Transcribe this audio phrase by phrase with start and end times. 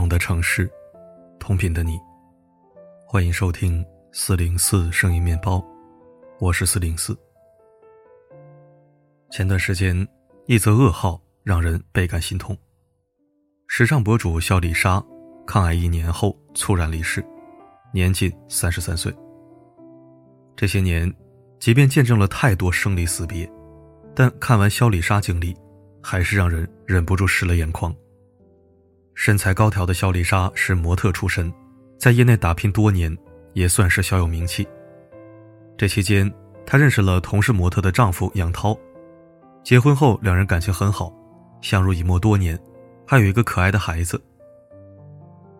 [0.00, 0.66] 同的城市，
[1.38, 2.00] 同频的你，
[3.06, 5.62] 欢迎收听四零四声音面包，
[6.38, 7.14] 我是四零四。
[9.30, 10.08] 前段时间，
[10.46, 12.56] 一则噩耗让人倍感心痛。
[13.66, 15.04] 时尚博主肖丽莎
[15.46, 17.22] 抗癌一年后猝然离世，
[17.92, 19.14] 年仅三十三岁。
[20.56, 21.14] 这些年，
[21.58, 23.46] 即便见证了太多生离死别，
[24.16, 25.54] 但看完肖丽莎经历，
[26.02, 27.94] 还是让人忍不住湿了眼眶。
[29.22, 31.52] 身材高挑的肖丽莎是模特出身，
[31.98, 33.14] 在业内打拼多年，
[33.52, 34.66] 也算是小有名气。
[35.76, 36.32] 这期间，
[36.64, 38.74] 她认识了同是模特的丈夫杨涛，
[39.62, 41.12] 结婚后两人感情很好，
[41.60, 42.58] 相濡以沫多年，
[43.06, 44.18] 还有一个可爱的孩子。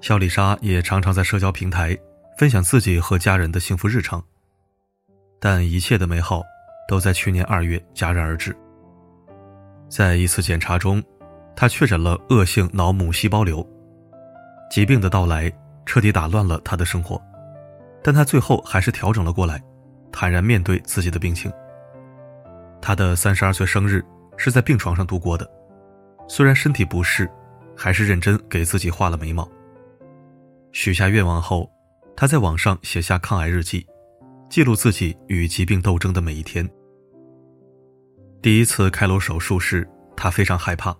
[0.00, 1.94] 肖丽莎也常常在社交平台
[2.38, 4.24] 分享自己和家人的幸福日常，
[5.38, 6.42] 但一切的美好
[6.88, 8.56] 都在去年二月戛然而止。
[9.86, 11.04] 在一次检查中。
[11.60, 13.62] 他确诊了恶性脑母细胞瘤，
[14.70, 15.52] 疾病的到来
[15.84, 17.20] 彻底打乱了他的生活，
[18.02, 19.62] 但他最后还是调整了过来，
[20.10, 21.52] 坦然面对自己的病情。
[22.80, 24.02] 他的三十二岁生日
[24.38, 25.46] 是在病床上度过的，
[26.26, 27.30] 虽然身体不适，
[27.76, 29.46] 还是认真给自己画了眉毛。
[30.72, 31.70] 许下愿望后，
[32.16, 33.86] 他在网上写下抗癌日记，
[34.48, 36.66] 记录自己与疾病斗争的每一天。
[38.40, 40.96] 第一次开颅手术时，他非常害怕。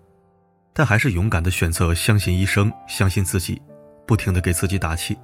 [0.73, 3.61] 但还是勇敢的选择相信医生，相信自己，
[4.07, 5.17] 不停的给自己打气。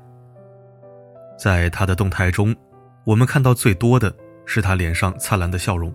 [1.40, 2.56] 在他的动态中，
[3.06, 4.14] 我们看到最多的
[4.46, 5.94] 是他脸上灿烂的笑容。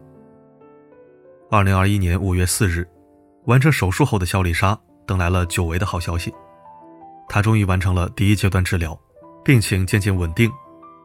[1.51, 2.89] 二零二一年五月四日，
[3.45, 6.33] 完成手术后的肖丽莎等来了久违的好消息，
[7.29, 8.99] 她终于完成了第一阶段治疗，
[9.45, 10.51] 病情渐渐稳定，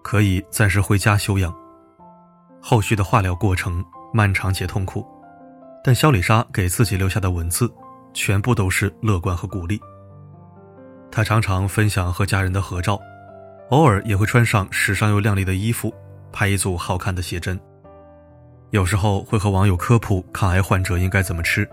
[0.04, 1.54] 可以暂时回家休养。
[2.62, 3.84] 后续的化疗过程
[4.14, 5.06] 漫长且痛苦，
[5.84, 7.70] 但肖丽莎给自己留下的文字。
[8.18, 9.80] 全部都是乐观和鼓励。
[11.12, 13.00] 他常常分享和家人的合照，
[13.70, 15.94] 偶尔也会穿上时尚又靓丽的衣服，
[16.32, 17.60] 拍一组好看的写真。
[18.72, 21.70] 有时候会和网友科普抗癌患者应该怎么吃。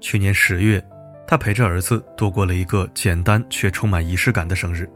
[0.00, 0.82] 去年十月，
[1.26, 4.88] 他陪着儿子度过了一个简单却充满仪式感的生日，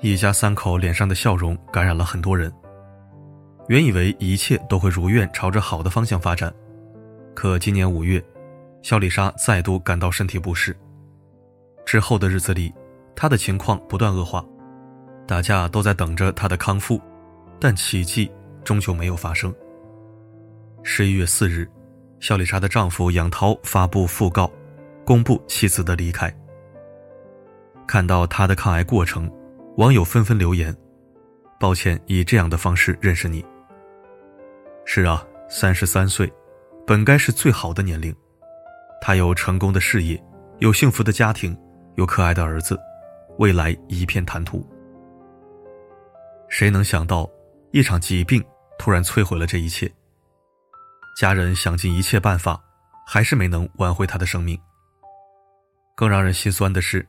[0.00, 2.52] 一家三口脸上的笑容感染了很多人。
[3.68, 6.52] 原以为一切都会如愿朝着好的方向发展，
[7.34, 8.20] 可今年五月。
[8.82, 10.76] 肖丽莎再度感到身体不适，
[11.86, 12.74] 之后的日子里，
[13.14, 14.44] 她的情况不断恶化，
[15.26, 17.00] 大家都在等着她的康复，
[17.60, 18.30] 但奇迹
[18.64, 19.54] 终究没有发生。
[20.82, 21.70] 十一月四日，
[22.18, 24.50] 小丽莎的丈夫杨涛发布讣告，
[25.04, 26.34] 公布妻子的离开。
[27.86, 29.30] 看到她的抗癌过程，
[29.76, 30.76] 网友纷纷留言
[31.60, 33.44] ：“抱歉，以这样的方式认识你。”
[34.84, 36.32] 是啊，三十三岁，
[36.84, 38.12] 本该是最好的年龄。
[39.04, 40.22] 他有成功的事业，
[40.60, 41.58] 有幸福的家庭，
[41.96, 42.78] 有可爱的儿子，
[43.36, 44.64] 未来一片坦途。
[46.48, 47.28] 谁能想到，
[47.72, 48.40] 一场疾病
[48.78, 49.92] 突然摧毁了这一切？
[51.18, 52.62] 家人想尽一切办法，
[53.04, 54.56] 还是没能挽回他的生命。
[55.96, 57.04] 更让人心酸的是，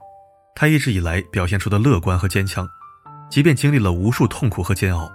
[0.55, 2.67] 他一直以来表现出的乐观和坚强，
[3.29, 5.07] 即便经历了无数痛苦和煎熬，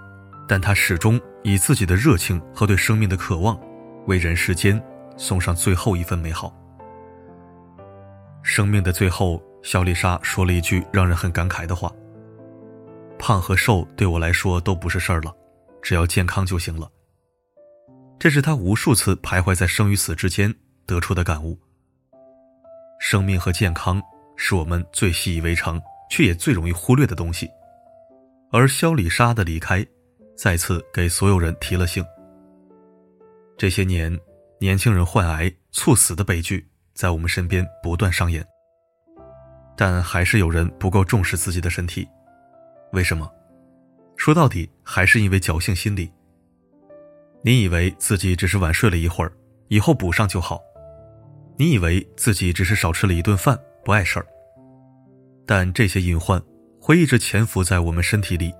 [0.47, 3.59] 但他始终以自己的热情和对生命的渴望，
[4.07, 4.81] 为人世间
[5.17, 6.55] 送上最后一份美好。
[8.49, 11.93] 生命的最后，肖丽莎说了一句让人很感慨的话
[13.19, 15.31] ：“胖和瘦对我来说都不是事儿了，
[15.83, 16.89] 只要健康就行了。”
[18.17, 20.51] 这是她无数次徘徊在生与死之间
[20.87, 21.55] 得出的感悟。
[22.99, 24.01] 生命和健康
[24.35, 27.47] 是我们最习以为常却也最容易忽略的东西，
[28.51, 29.85] 而肖丽莎的离开，
[30.35, 32.03] 再次给所有人提了醒。
[33.59, 34.19] 这些年，
[34.59, 36.67] 年轻人患癌猝死的悲剧。
[36.99, 38.45] 在我们身边不断上演，
[39.77, 42.05] 但还是有人不够重视自己的身体。
[42.91, 43.31] 为什么？
[44.17, 46.11] 说到底，还是因为侥幸心理。
[47.41, 49.31] 你以为自己只是晚睡了一会儿，
[49.69, 50.57] 以后补上就好；
[51.57, 54.27] 你以为自己只是少吃了一顿饭，不碍事儿。
[55.45, 56.37] 但这些隐患
[56.81, 58.53] 会一直潜伏在我们身体里，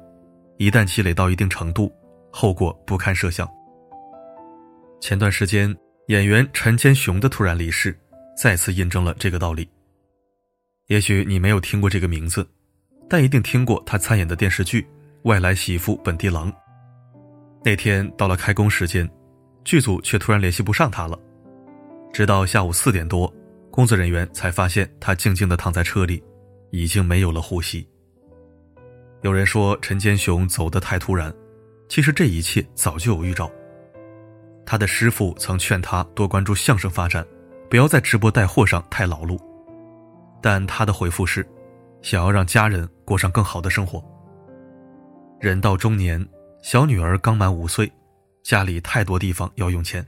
[0.55, 1.91] 一旦积累到一定程度，
[2.31, 3.45] 后果不堪设想。
[5.01, 5.75] 前段时间，
[6.07, 7.93] 演员陈坚雄的突然离世。
[8.39, 9.67] 再次印证了这个道理。
[10.87, 12.49] 也许你没有听过这个名字，
[13.09, 14.81] 但一定听过他参演的电视剧
[15.23, 16.49] 《外来媳妇本地郎》。
[17.65, 19.09] 那天到了开工时间，
[19.65, 21.19] 剧组却突然联系不上他了。
[22.13, 23.31] 直到下午四点多，
[23.69, 26.23] 工作人员才发现他静静地躺在车里，
[26.71, 27.85] 已经没有了呼吸。
[29.21, 31.33] 有人说陈坚雄走得太突然，
[31.89, 33.51] 其实这一切早就有预兆。
[34.65, 37.27] 他的师傅曾劝他多关注相声发展。
[37.69, 39.39] 不要在直播带货上太劳碌，
[40.41, 41.47] 但他的回复是，
[42.01, 44.03] 想要让家人过上更好的生活。
[45.39, 46.25] 人到中年，
[46.63, 47.91] 小女儿刚满五岁，
[48.41, 50.05] 家里太多地方要用钱。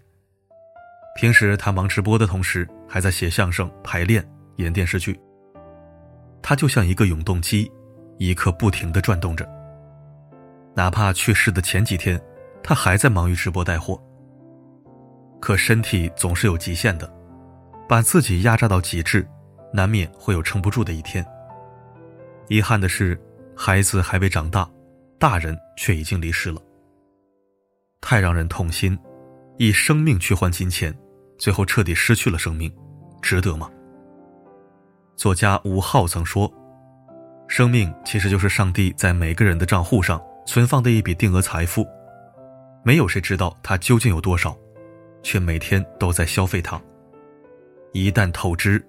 [1.15, 5.19] 平时他忙直播的同时，还在写相声、排练、演电视剧。
[6.41, 7.71] 他就像一个永动机，
[8.17, 9.47] 一刻不停的转动着。
[10.73, 12.19] 哪怕去世的前几天，
[12.63, 14.01] 他还在忙于直播带货。
[15.39, 17.11] 可身体总是有极限的，
[17.91, 19.27] 把自己压榨到极致，
[19.73, 21.25] 难免会有撑不住的一天。
[22.47, 23.19] 遗憾的是，
[23.53, 24.65] 孩子还未长大，
[25.19, 26.61] 大人却已经离世了。
[27.99, 28.97] 太让人痛心，
[29.57, 30.97] 以生命去换金钱，
[31.37, 32.73] 最后彻底失去了生命，
[33.21, 33.69] 值得吗？
[35.17, 36.49] 作家吴昊曾说
[37.49, 41.85] ：“生命其实就是上帝在每个人的账户上存放的一笔定额财富，
[42.85, 44.57] 没有谁知道它究竟有多少。”
[45.23, 46.81] 却每天都在消费它。
[47.93, 48.83] 一旦透支，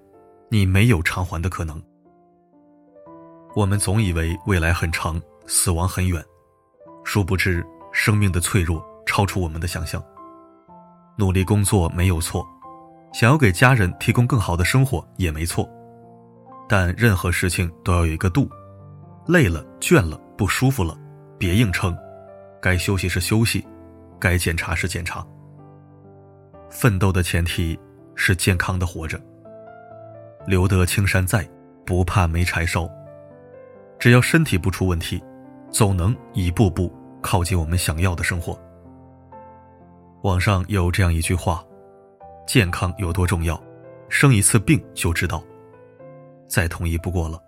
[0.49, 1.81] 你没有偿还的可能。
[3.55, 6.23] 我们总以为未来很长，死亡很远，
[7.03, 10.03] 殊不知生命的脆弱超出我们的想象。
[11.17, 12.47] 努力工作没有错，
[13.13, 15.69] 想要给家人提供更好的生活也没错，
[16.67, 18.49] 但任何事情都要有一个度。
[19.27, 20.97] 累了、倦了、不舒服了，
[21.37, 21.95] 别硬撑，
[22.61, 23.65] 该休息时休息，
[24.19, 25.25] 该检查时检查。
[26.69, 27.77] 奋斗的前提
[28.15, 29.19] 是健康的活着。
[30.45, 31.47] 留得青山在，
[31.85, 32.89] 不怕没柴烧。
[33.97, 35.23] 只要身体不出问题，
[35.71, 38.59] 总能一步步靠近我们想要的生活。
[40.23, 41.63] 网上有这样一句话
[42.45, 43.61] ：“健康有多重要，
[44.09, 45.41] 生一次病就知道。”
[46.47, 47.41] 再同意不过了。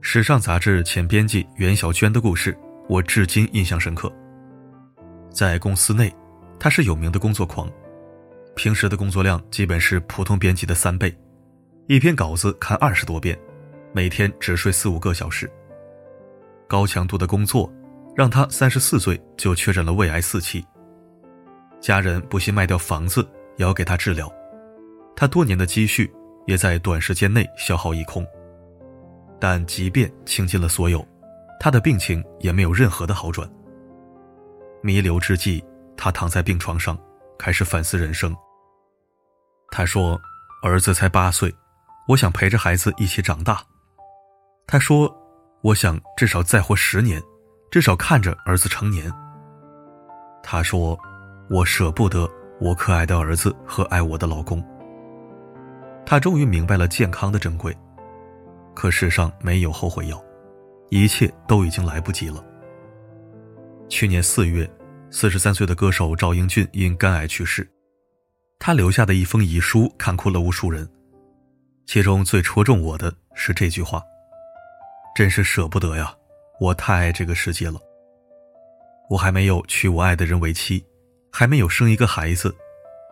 [0.00, 2.56] 时尚杂志前编辑袁小娟的故事，
[2.88, 4.12] 我至今印象深刻。
[5.30, 6.14] 在公司内，
[6.58, 7.68] 她是有名的工作狂。
[8.56, 11.14] 平时的工作量基本是普通编辑的三倍，
[11.86, 13.38] 一篇稿子看二十多遍，
[13.92, 15.50] 每天只睡四五个小时。
[16.68, 17.70] 高强度的工作
[18.16, 20.64] 让他三十四岁就确诊了胃癌四期，
[21.80, 24.32] 家人不惜卖掉房子也要给他治疗，
[25.14, 26.10] 他多年的积蓄
[26.46, 28.26] 也在短时间内消耗一空。
[29.40, 31.06] 但即便倾尽了所有，
[31.60, 33.48] 他的病情也没有任何的好转。
[34.82, 35.62] 弥留之际，
[35.96, 36.98] 他躺在病床上，
[37.38, 38.34] 开始反思人生。
[39.70, 40.20] 他说
[40.62, 41.54] ：“儿子才八岁，
[42.08, 43.62] 我想陪着孩子一起长大。”
[44.66, 45.12] 他说
[45.62, 47.20] ：“我想至少再活十年，
[47.70, 49.12] 至少看着儿子成年。”
[50.42, 50.98] 他说
[51.50, 54.62] ：“我舍不得我可爱的儿子和爱我的老公。”
[56.06, 57.76] 他终于明白了健康的珍贵，
[58.74, 60.22] 可世上没有后悔药，
[60.90, 62.44] 一切都已经来不及了。
[63.88, 64.70] 去年四月，
[65.16, 67.64] 四十三岁的歌手赵英俊因肝癌去世。
[68.58, 70.90] 他留下的一封遗书看哭了无数人，
[71.86, 74.02] 其中最戳中我的是这句话
[75.14, 76.12] ：“真是舍不得呀，
[76.58, 77.78] 我太爱这个世界了。
[79.08, 80.84] 我还没有娶我爱的人为妻，
[81.30, 82.52] 还没有生一个孩子，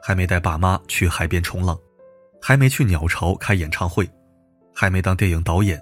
[0.02, 1.78] 还没带爸妈去海边冲浪，
[2.40, 4.10] 还没去鸟巢开演唱会，
[4.75, 5.81] 还没当电影导演，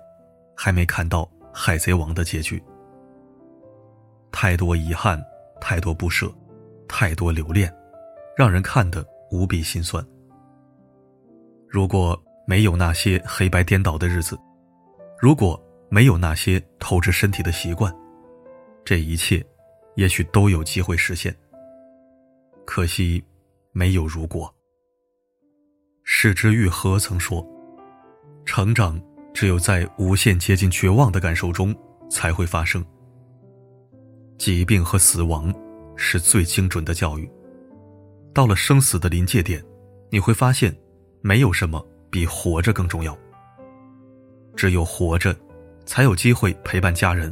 [0.55, 2.63] 还没看到《海贼王》的结局。
[4.31, 5.19] 太多遗憾，
[5.61, 6.33] 太多不舍，
[6.89, 7.73] 太多留恋，
[8.37, 10.05] 让人看得。”无比心酸。
[11.69, 14.37] 如果没有那些黑白颠倒的日子，
[15.21, 15.57] 如果
[15.89, 17.95] 没有那些透支身体的习惯，
[18.85, 19.41] 这一切
[19.95, 21.33] 也许都有机会实现。
[22.65, 23.23] 可惜，
[23.71, 24.53] 没有如果。
[26.03, 27.47] 矢之愈合曾说
[28.45, 29.01] ：“成长
[29.33, 31.73] 只有在无限接近绝望的感受中
[32.11, 32.85] 才会发生。
[34.41, 35.55] 疾病和死亡
[35.97, 37.31] 是最精准的教育。”
[38.33, 39.63] 到了生死的临界点，
[40.09, 40.75] 你会发现，
[41.21, 43.15] 没有什么比活着更重要。
[44.57, 45.37] 只有活着，
[45.85, 47.31] 才有机会陪伴家人；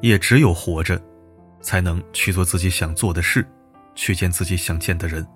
[0.00, 0.98] 也只有活着，
[1.60, 3.46] 才能去做自己想做的事，
[3.94, 5.26] 去见自己想见的人。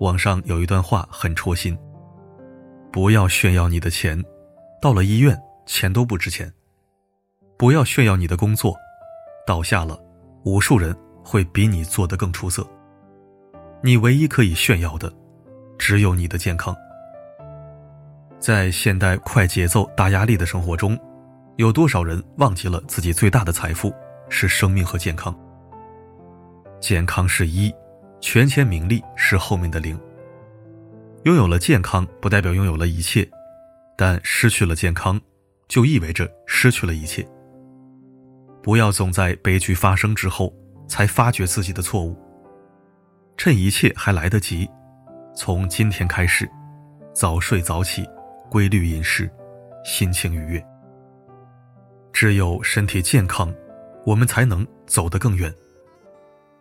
[0.00, 1.78] 网上有一段话很戳心：
[2.90, 4.20] 不要炫耀你的钱，
[4.82, 6.48] 到了医院钱都不值钱；
[7.60, 8.74] 不要炫耀你的工作，
[9.46, 10.00] 倒下了，
[10.44, 10.96] 无数人。
[11.22, 12.66] 会比你做的更出色。
[13.82, 15.12] 你唯一可以炫耀的，
[15.78, 16.74] 只有你的健康。
[18.38, 20.98] 在现代快节奏、大压力的生活中，
[21.56, 23.94] 有多少人忘记了自己最大的财富
[24.30, 25.38] 是生命和健康？
[26.80, 27.72] 健康是一，
[28.20, 30.00] 权钱名利是后面的零。
[31.24, 33.28] 拥有了健康，不代表拥有了一切，
[33.94, 35.20] 但失去了健康，
[35.68, 37.24] 就意味着失去了一切。
[38.62, 40.54] 不要总在悲剧发生之后。
[40.90, 42.18] 才发觉自己的错误。
[43.36, 44.68] 趁一切还来得及，
[45.36, 46.50] 从今天开始，
[47.14, 48.04] 早睡早起，
[48.50, 49.30] 规律饮食，
[49.84, 50.66] 心情愉悦。
[52.12, 53.54] 只有身体健康，
[54.04, 55.54] 我们才能走得更远。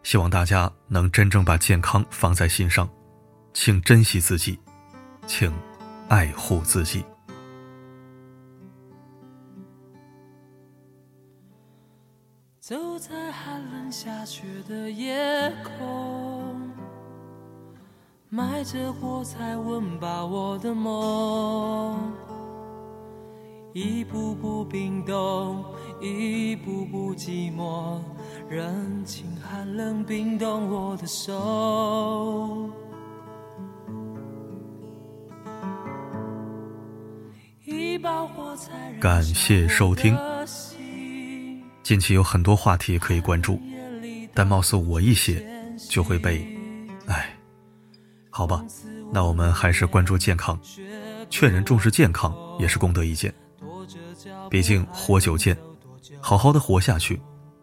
[0.03, 2.87] 希望大家能真正把健康放在心上，
[3.51, 4.59] 请珍惜自己，
[5.25, 5.51] 请
[6.07, 7.03] 爱护自己。
[12.69, 16.69] 走在寒冷下雪的夜空，
[18.29, 22.13] 埋着火柴，温饱我的梦。
[23.73, 25.65] 一步步冰冻，
[25.99, 27.99] 一步步寂寞，
[28.47, 32.69] 人情寒冷冰冻我的手。
[37.65, 40.15] 一把火柴，感谢收听。
[41.89, 43.59] 近期有很多话题可以关注，
[44.35, 45.43] 但貌似我一写
[45.89, 46.47] 就会被，
[47.07, 47.35] 哎，
[48.29, 48.63] 好吧，
[49.11, 50.59] 那我们还是关注健康，
[51.31, 53.33] 劝人重视健康也是功德一件。
[54.51, 55.57] 毕竟活久见，
[56.21, 57.19] 好好的活下去，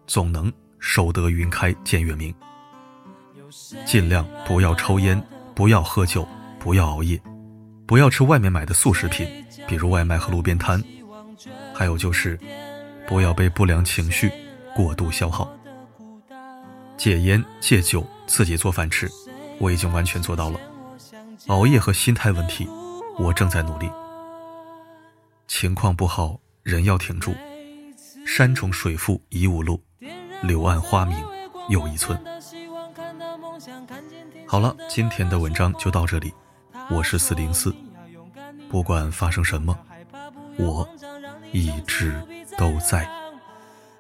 [0.08, 2.34] 总能守得云开见月明。
[3.84, 6.26] 尽量不要抽烟，不要喝酒，
[6.58, 7.16] 不要熬夜，
[7.86, 9.28] 不要吃外面买的速食品，
[9.68, 10.82] 比如外卖和路边摊，
[11.72, 12.36] 还有就是。
[13.06, 14.30] 不要被不良情绪
[14.74, 15.50] 过度消耗。
[16.96, 19.08] 戒烟戒酒，自己做饭吃，
[19.58, 20.58] 我已经完全做到了。
[21.48, 22.68] 熬夜和心态问题，
[23.18, 23.90] 我正在努力。
[25.46, 27.34] 情况不好，人要挺住。
[28.26, 29.80] 山重水复疑无路，
[30.42, 31.16] 柳暗花明
[31.68, 32.18] 又一村。
[34.46, 36.32] 好了，今天的文章就到这里。
[36.90, 37.74] 我是四零四，
[38.68, 39.78] 不管发生什么，
[40.56, 40.88] 我
[41.52, 42.14] 一直。
[42.56, 43.06] 都在。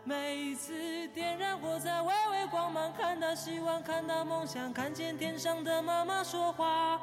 [0.02, 0.72] 每一次
[1.08, 6.98] 点燃火柴，微微光芒，看到希望，看到梦想，看见天上的妈妈说话。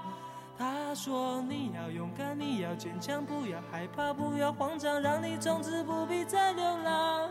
[0.57, 7.29] 她说：“你要勇敢，你要坚强，不要害怕，不要慌张，让你从此不必再流浪。”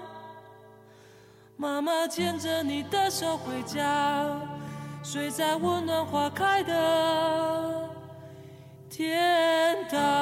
[1.57, 4.25] 妈妈牵着你的手回家，
[5.03, 7.89] 睡在温暖花开的
[8.89, 10.22] 天堂。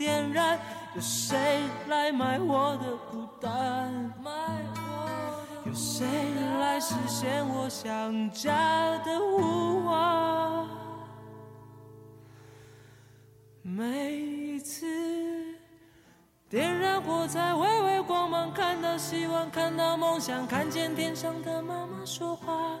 [0.00, 0.58] 点燃？
[0.94, 3.92] 有谁来买我的孤单？
[5.66, 6.06] 有谁
[6.58, 10.66] 来实现我想家的呼唤？
[13.60, 14.86] 每一次
[16.48, 22.80] 点燃火柴，微微光芒，看到希望，看到梦想，看见天上的妈妈说话。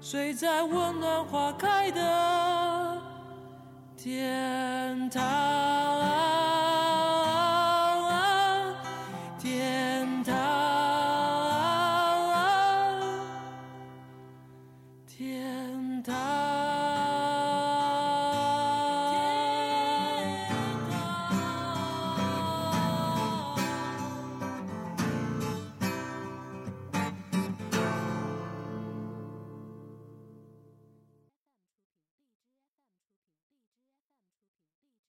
[0.00, 3.02] 睡在温暖花开的
[3.96, 5.77] 天堂。